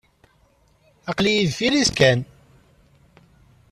Aql-iyi 1.09 1.47
deffir-s 1.49 1.89
kan. 1.97 2.19